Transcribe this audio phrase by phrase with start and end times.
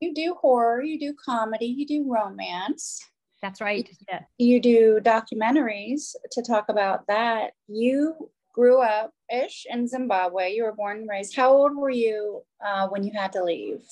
[0.00, 3.02] you do horror, you do comedy, you do romance.
[3.42, 3.88] That's right.
[4.08, 4.20] Yeah.
[4.38, 7.52] You do documentaries to talk about that.
[7.68, 10.54] You grew up ish in Zimbabwe.
[10.54, 11.36] You were born and raised.
[11.36, 13.82] How old were you uh, when you had to leave?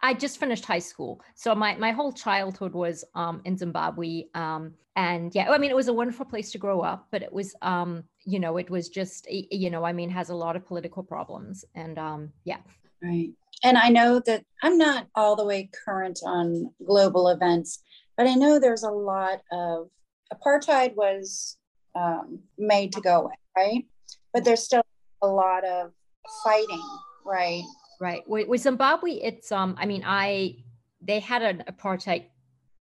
[0.00, 4.24] I just finished high school, so my my whole childhood was um, in Zimbabwe.
[4.34, 7.32] Um, and yeah, I mean, it was a wonderful place to grow up, but it
[7.32, 10.66] was, um, you know, it was just, you know, I mean, has a lot of
[10.66, 12.58] political problems, and um, yeah.
[13.02, 13.30] Right.
[13.62, 17.82] And I know that I'm not all the way current on global events,
[18.16, 19.88] but I know there's a lot of
[20.32, 21.56] apartheid was
[21.94, 23.86] um, made to go away, right?
[24.32, 24.84] But there's still
[25.22, 25.92] a lot of
[26.44, 26.82] fighting,
[27.24, 27.62] right?
[28.00, 28.22] Right.
[28.26, 29.76] With, Zimbabwe, it's um.
[29.78, 30.56] I mean, I
[31.00, 32.26] they had an apartheid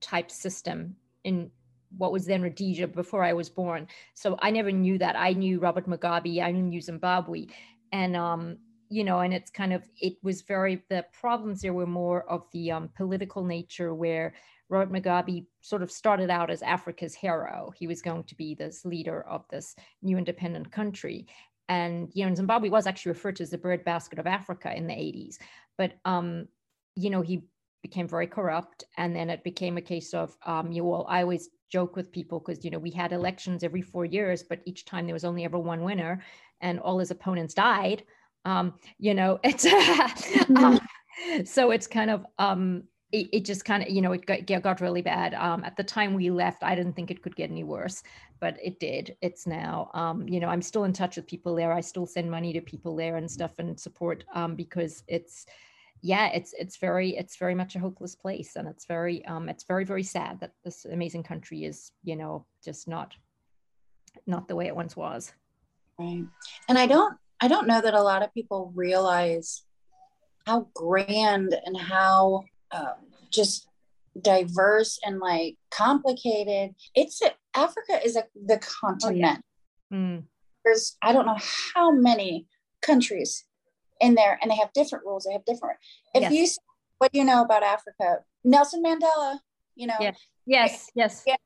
[0.00, 1.50] type system in
[1.96, 3.86] what was then Rhodesia before I was born.
[4.14, 5.16] So I never knew that.
[5.16, 6.42] I knew Robert Mugabe.
[6.42, 7.46] I knew Zimbabwe,
[7.92, 11.86] and um, you know, and it's kind of it was very the problems there were
[11.86, 14.34] more of the um, political nature where
[14.68, 17.72] Robert Mugabe sort of started out as Africa's hero.
[17.76, 21.26] He was going to be this leader of this new independent country.
[21.68, 24.94] And, you know, Zimbabwe was actually referred to as the breadbasket of Africa in the
[24.94, 25.38] 80s.
[25.78, 26.48] But, um,
[26.94, 27.42] you know, he
[27.82, 28.84] became very corrupt.
[28.96, 32.40] And then it became a case of, um, you know, I always joke with people
[32.40, 35.44] because, you know, we had elections every four years, but each time there was only
[35.44, 36.22] ever one winner
[36.60, 38.04] and all his opponents died.
[38.46, 39.66] Um, you know, it's,
[40.56, 40.80] um,
[41.44, 44.80] so it's kind of, um, it, it just kind of, you know, it got, got
[44.80, 45.34] really bad.
[45.34, 48.02] Um, at the time we left, I didn't think it could get any worse,
[48.40, 49.16] but it did.
[49.20, 51.72] It's now, um, you know, I'm still in touch with people there.
[51.72, 55.46] I still send money to people there and stuff and support um, because it's,
[56.02, 59.64] yeah, it's it's very it's very much a hopeless place, and it's very um, it's
[59.64, 63.14] very very sad that this amazing country is, you know, just not
[64.26, 65.32] not the way it once was.
[65.98, 66.24] Right,
[66.68, 69.64] and I don't I don't know that a lot of people realize
[70.46, 72.94] how grand and how um,
[73.30, 73.68] just
[74.20, 76.74] diverse and like complicated.
[76.94, 79.42] It's a, Africa is a, the continent.
[79.92, 79.98] Oh, yeah.
[79.98, 80.22] mm.
[80.64, 81.38] There's I don't know
[81.74, 82.46] how many
[82.82, 83.44] countries
[84.00, 85.24] in there, and they have different rules.
[85.24, 85.78] They have different.
[86.14, 86.32] If yes.
[86.32, 86.46] you
[86.98, 88.24] what do you know about Africa?
[88.44, 89.38] Nelson Mandela.
[89.74, 89.96] You know.
[90.00, 90.18] Yes.
[90.46, 90.90] Yes.
[90.94, 91.22] Yes.
[91.26, 91.36] Yeah.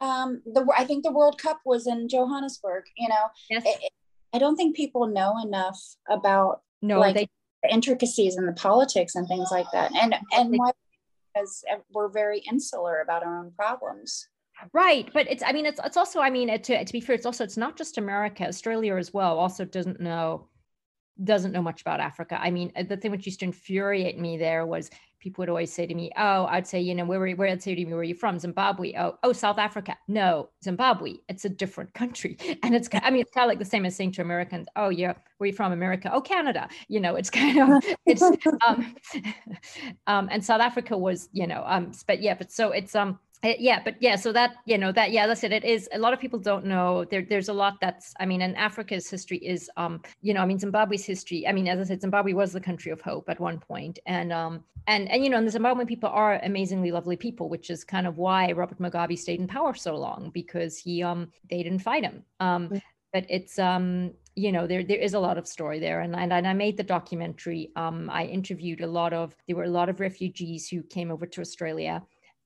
[0.00, 2.84] Um, the I think the World Cup was in Johannesburg.
[2.96, 3.26] You know.
[3.48, 3.64] Yes.
[3.66, 3.92] It,
[4.32, 7.28] I don't think people know enough about no like, they
[7.62, 9.92] the intricacies and the politics and things like that.
[9.94, 10.72] And and why
[11.34, 14.28] because we're very insular about our own problems.
[14.72, 17.26] Right, but it's I mean it's it's also I mean to to be fair it's
[17.26, 20.48] also it's not just America, Australia as well also doesn't know
[21.24, 22.38] doesn't know much about Africa.
[22.40, 25.86] I mean the thing which used to infuriate me there was people would always say
[25.86, 28.00] to me, "Oh, I'd say, you know, where were where I'd say to me, where
[28.00, 28.38] are you from?
[28.38, 28.94] Zimbabwe.
[28.98, 29.96] Oh, oh, South Africa.
[30.08, 31.16] No, Zimbabwe.
[31.28, 33.94] It's a different country, and it's I mean, it's kind of like the same as
[33.94, 35.72] saying to Americans, "Oh, yeah, where are you from?
[35.72, 36.10] America.
[36.12, 36.68] Oh, Canada.
[36.88, 38.22] You know, it's kind of it's
[38.66, 38.94] um,
[40.06, 43.52] um, and South Africa was, you know, um, but yeah, but so it's um uh,
[43.58, 46.20] yeah but yeah so that you know that yeah listen it is a lot of
[46.20, 50.00] people don't know there there's a lot that's i mean and africa's history is um
[50.20, 52.92] you know i mean zimbabwe's history i mean as i said zimbabwe was the country
[52.92, 56.08] of hope at one point and um and and you know and the zimbabwean people
[56.08, 59.96] are amazingly lovely people which is kind of why robert mugabe stayed in power so
[59.96, 62.82] long because he um they didn't fight him um mm.
[63.12, 66.32] but it's um you know there there is a lot of story there and, and
[66.32, 69.88] and I made the documentary um I interviewed a lot of there were a lot
[69.88, 72.02] of refugees who came over to Australia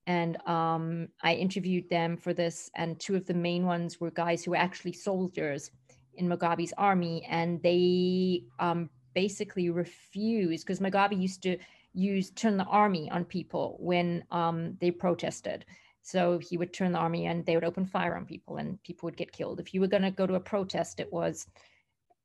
[0.06, 2.70] and um, I interviewed them for this.
[2.76, 5.70] And two of the main ones were guys who were actually soldiers
[6.14, 11.56] in Mugabe's army, and they um, basically refused because Mugabe used to
[11.94, 15.64] use turn the army on people when um, they protested.
[16.02, 19.06] So he would turn the army and they would open fire on people, and people
[19.06, 19.58] would get killed.
[19.58, 21.46] If you were going to go to a protest, it was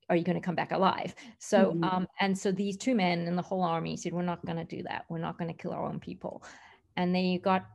[0.09, 1.13] are you going to come back alive?
[1.37, 1.83] So, mm-hmm.
[1.83, 4.63] um, and so these two men in the whole army said, we're not going to
[4.63, 5.05] do that.
[5.07, 6.43] We're not going to kill our own people
[6.97, 7.65] and they got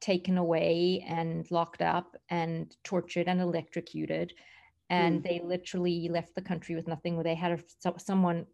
[0.00, 4.34] taken away and locked up and tortured and electrocuted.
[4.90, 5.24] And mm.
[5.24, 7.22] they literally left the country with nothing.
[7.22, 8.46] They had a, so, someone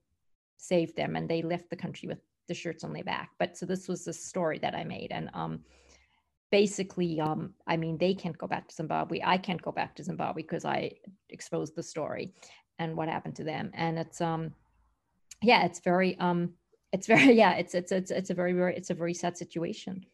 [0.56, 3.30] saved them and they left the country with the shirts on their back.
[3.38, 5.10] But so this was the story that i made.
[5.10, 5.60] And um
[6.50, 9.20] basically um i mean they can't go back to zimbabwe.
[9.24, 10.90] I can't go back to zimbabwe because i
[11.28, 12.34] exposed the story
[12.78, 13.70] and what happened to them.
[13.74, 14.52] And it's um
[15.42, 16.54] yeah it's very um
[16.92, 20.04] it's very yeah it's it's it's, it's a very very it's a very sad situation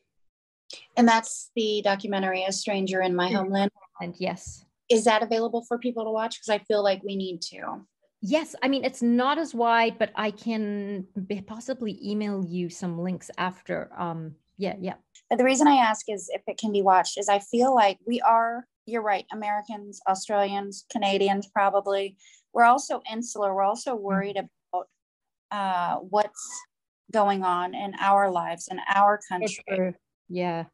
[0.97, 3.71] and that's the documentary A Stranger in My Homeland.
[4.01, 4.65] And yes.
[4.89, 6.39] Is that available for people to watch?
[6.39, 7.85] Because I feel like we need to.
[8.23, 11.07] Yes, I mean it's not as wide, but I can
[11.47, 13.91] possibly email you some links after.
[13.97, 14.95] Um, yeah, yeah.
[15.29, 17.99] But the reason I ask is if it can be watched is I feel like
[18.07, 18.67] we are.
[18.87, 22.17] You're right, Americans, Australians, Canadians, probably.
[22.53, 23.55] We're also insular.
[23.55, 24.05] We're also mm-hmm.
[24.05, 24.51] worried about
[25.51, 26.63] uh, what's
[27.13, 29.95] going on in our lives in our country.
[30.29, 30.65] yeah.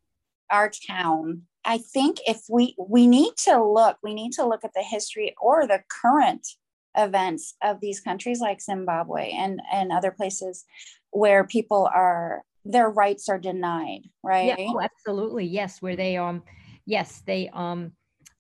[0.50, 1.42] Our town.
[1.64, 5.34] I think if we we need to look we need to look at the history
[5.40, 6.46] or the current
[6.96, 10.64] events of these countries like zimbabwe and and other places
[11.10, 14.56] where people are their rights are denied right?
[14.58, 15.46] Yeah oh, absolutely.
[15.46, 16.42] Yes where they um
[16.84, 17.92] yes they um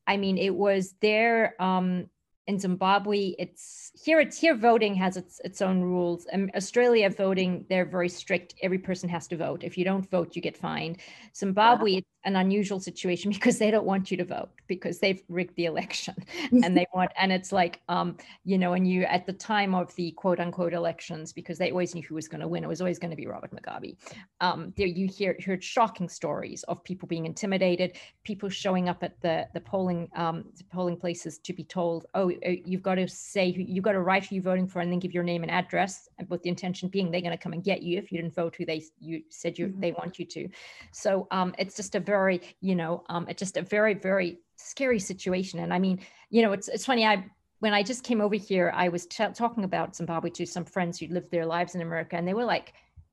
[0.06, 2.06] i mean it was their um
[2.48, 4.18] in Zimbabwe, it's here.
[4.18, 4.56] It's here.
[4.56, 6.26] Voting has its its own rules.
[6.32, 8.54] Um, Australia voting, they're very strict.
[8.62, 9.62] Every person has to vote.
[9.62, 10.98] If you don't vote, you get fined.
[11.36, 11.98] Zimbabwe, wow.
[11.98, 15.66] it's an unusual situation because they don't want you to vote because they've rigged the
[15.66, 16.16] election,
[16.64, 17.12] and they want.
[17.16, 20.72] And it's like, um, you know, and you at the time of the quote unquote
[20.72, 22.64] elections, because they always knew who was going to win.
[22.64, 23.96] It was always going to be Robert Mugabe.
[24.40, 29.20] Um, there you hear heard shocking stories of people being intimidated, people showing up at
[29.20, 32.31] the the polling um, polling places to be told, oh
[32.64, 35.12] you've got to say you've got to write who you're voting for and then give
[35.12, 37.82] your name and address and with the intention being they're going to come and get
[37.82, 39.80] you if you didn't vote who they you said you mm-hmm.
[39.80, 40.48] they want you to.
[40.92, 44.98] So um, it's just a very you know um, it's just a very very scary
[44.98, 45.60] situation.
[45.60, 46.00] And i mean
[46.30, 47.24] you know it's it's funny i
[47.60, 50.98] when i just came over here i was t- talking about zimbabwe to some friends
[50.98, 52.72] who lived their lives in america and they were like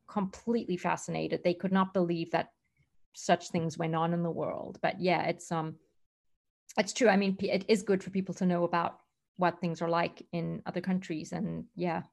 [0.10, 1.42] completely fascinated.
[1.44, 2.51] They could not believe that
[3.13, 4.80] such things went on in the world.
[4.81, 5.75] But yeah it's um
[6.77, 7.10] it's true.
[7.10, 9.00] I mean it is good for people to know about
[9.39, 12.03] what things are like in other countries and yeah.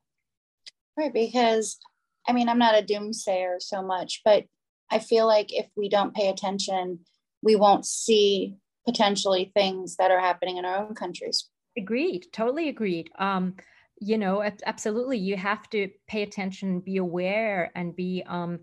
[0.97, 1.79] Right because
[2.27, 4.45] i mean i'm not a doomsayer so much but
[4.91, 7.01] i feel like if we don't pay attention
[7.43, 8.57] we won't see
[8.87, 11.49] potentially things that are happening in our own countries.
[11.77, 13.11] Agreed totally agreed.
[13.19, 13.55] Um
[13.99, 18.61] you know absolutely you have to pay attention be aware and be um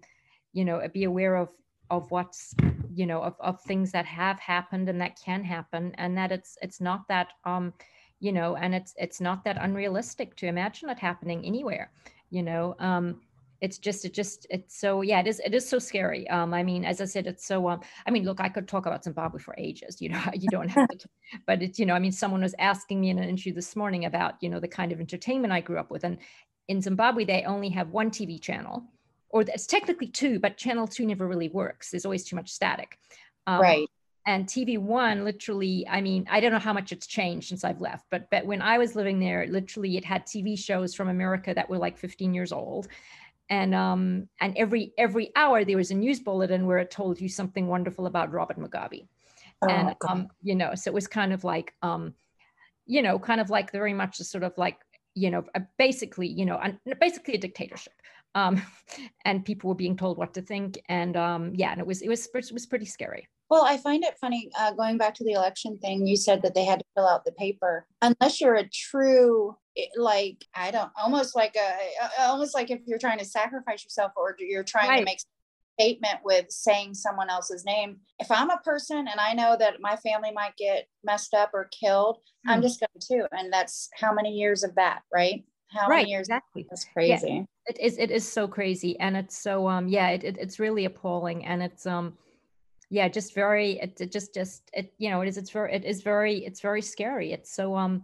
[0.54, 1.50] you know be aware of
[1.90, 2.54] of what's
[2.94, 6.58] you know of, of things that have happened and that can happen and that it's
[6.62, 7.74] it's not that um
[8.24, 11.92] you know and it's it's not that unrealistic to imagine it happening anywhere
[12.30, 13.20] you know um
[13.60, 16.30] it's just it just it's so yeah it is it is so scary.
[16.30, 18.86] Um i mean as i said it's so um i mean look i could talk
[18.86, 21.10] about zimbabwe for ages you know you don't have to
[21.46, 24.06] but it's you know i mean someone was asking me in an interview this morning
[24.06, 26.18] about you know the kind of entertainment i grew up with and
[26.70, 28.84] in zimbabwe they only have one tv channel
[29.34, 31.90] or it's technically two but channel two never really works.
[31.90, 32.98] There's always too much static.
[33.48, 33.90] Um, right
[34.26, 37.82] and TV One literally, I mean, I don't know how much it's changed since I've
[37.82, 41.54] left, but but when I was living there, literally it had TV shows from America
[41.54, 42.88] that were like 15 years old.
[43.50, 47.28] And um and every every hour there was a news bulletin where it told you
[47.28, 49.08] something wonderful about Robert Mugabe.
[49.62, 50.12] Oh, and God.
[50.12, 52.14] um, you know, so it was kind of like um,
[52.86, 54.78] you know, kind of like very much a sort of like,
[55.16, 55.46] you know,
[55.78, 56.60] basically, you know,
[57.00, 57.94] basically a dictatorship
[58.36, 58.62] um,
[59.26, 60.82] and people were being told what to think.
[60.90, 63.28] And um, yeah, and it was it was it was pretty scary.
[63.50, 66.08] Well, I find it funny uh, going back to the election thing.
[66.08, 67.86] You said that they had to fill out the paper.
[68.02, 69.56] Unless you're a true,
[69.96, 74.36] like I don't, almost like a, almost like if you're trying to sacrifice yourself or
[74.40, 75.00] you're trying right.
[75.00, 75.20] to make
[75.80, 77.98] statement with saying someone else's name.
[78.20, 81.70] If I'm a person and I know that my family might get messed up or
[81.80, 82.18] killed,
[82.48, 82.52] mm.
[82.52, 82.64] I'm hmm.
[82.64, 83.28] just going to.
[83.38, 85.44] And that's how many years of that, right?
[85.70, 86.28] How right, many years?
[86.28, 86.68] Exactly.
[86.70, 87.28] That's crazy.
[87.28, 87.98] Yeah, it is.
[87.98, 89.88] It is so crazy, and it's so um.
[89.88, 92.14] Yeah, it, it it's really appalling, and it's um
[92.94, 95.84] yeah just very it, it, just just it you know it is it's very it
[95.84, 97.34] is very it's very scary.
[97.34, 98.04] It's so um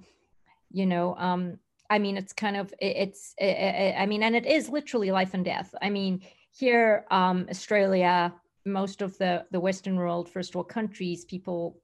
[0.71, 1.59] you know um
[1.91, 5.35] i mean it's kind of it, it's it, i mean and it is literally life
[5.35, 5.73] and death.
[5.81, 6.21] I mean
[6.51, 8.33] here um australia
[8.65, 11.79] most of the the western world first world countries people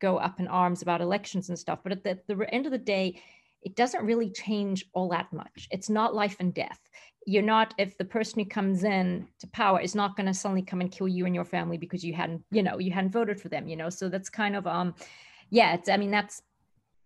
[0.00, 1.80] go up in arms about elections and stuff.
[1.82, 3.20] But at the, the end of the day
[3.62, 5.68] it doesn't really change all that much.
[5.70, 6.78] It's not life and death.
[7.26, 10.62] You're not if the person who comes in to power is not going to suddenly
[10.62, 13.40] come and kill you and your family because you hadn't you know you hadn't voted
[13.40, 13.90] for them you know?
[13.90, 14.94] So that's kind of um
[15.50, 16.42] yeah it's i mean that's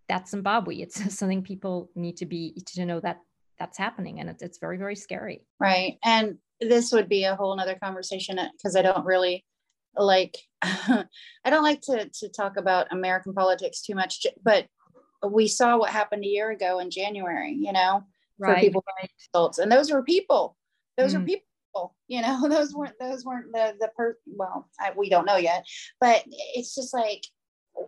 [0.09, 0.77] that's zimbabwe.
[0.77, 3.21] It's something people need to be to know that
[3.59, 5.43] that's happening and it's, it's very very scary.
[5.59, 5.99] Right.
[6.05, 9.45] And this would be a whole nother conversation because i don't really
[9.97, 11.07] like i
[11.47, 14.67] don't like to to talk about american politics too much but
[15.29, 18.05] we saw what happened a year ago in january you know
[18.41, 19.11] right, for people right.
[19.35, 19.59] results.
[19.59, 20.57] And those were people.
[20.97, 21.23] Those mm.
[21.23, 21.95] are people.
[22.09, 24.17] You know, those weren't those weren't the the per.
[24.27, 25.65] Well, I, we don't know yet,
[26.01, 26.25] but
[26.55, 27.25] it's just like,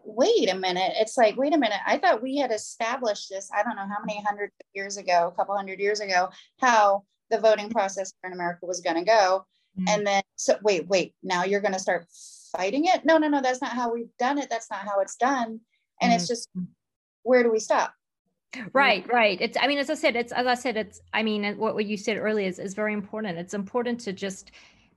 [0.05, 0.93] wait a minute.
[0.97, 1.81] It's like, wait a minute.
[1.87, 3.51] I thought we had established this.
[3.55, 6.29] I don't know how many hundred years ago, a couple hundred years ago,
[6.61, 9.47] how the voting process in America was going to go.
[9.79, 9.85] Mm.
[9.89, 11.15] And then, so wait, wait.
[11.23, 12.07] Now you're going to start
[12.55, 13.07] fighting it?
[13.07, 13.41] No, no, no.
[13.41, 14.51] That's not how we've done it.
[14.51, 15.61] That's not how it's done.
[16.03, 16.15] And mm.
[16.15, 16.49] it's just,
[17.23, 17.95] where do we stop?
[18.75, 21.57] right right it's i mean as i said it's as i said it's i mean
[21.57, 24.51] what, what you said earlier is, is very important it's important to just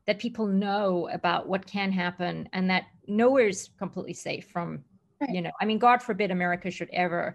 [0.08, 4.84] that people know about what can happen and that nowhere's completely safe from
[5.22, 5.30] right.
[5.30, 7.34] you know i mean god forbid america should ever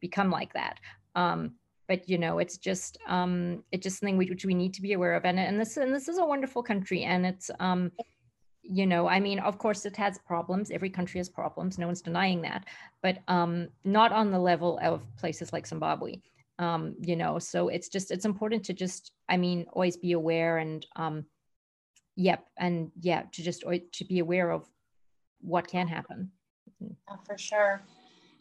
[0.00, 0.78] become like that
[1.14, 1.52] um
[1.88, 5.14] but you know, it's just um, it's just something which we need to be aware
[5.14, 5.24] of.
[5.24, 7.90] And and this and this is a wonderful country, and it's um,
[8.70, 10.70] you know, I mean, of course, it has problems.
[10.70, 11.78] Every country has problems.
[11.78, 12.66] No one's denying that,
[13.02, 16.20] but um, not on the level of places like Zimbabwe.
[16.58, 20.58] Um, you know, so it's just it's important to just, I mean, always be aware
[20.58, 21.24] and um,
[22.16, 24.68] yep, and yeah, to just to be aware of
[25.40, 26.30] what can happen.
[26.80, 27.80] Yeah, for sure.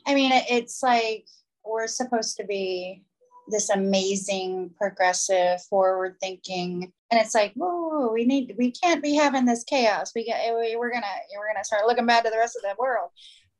[0.05, 1.27] I mean, it's like
[1.63, 3.03] we're supposed to be
[3.49, 6.91] this amazing, progressive, forward thinking.
[7.11, 10.11] And it's like, whoa, we need, we can't be having this chaos.
[10.15, 11.05] We get, we're gonna,
[11.37, 13.09] we're gonna start looking bad to the rest of the world.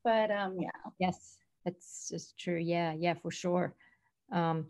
[0.04, 0.70] But um, yeah.
[1.00, 2.58] Yes, that's just true.
[2.58, 3.74] Yeah, yeah, for sure.
[4.32, 4.68] Um,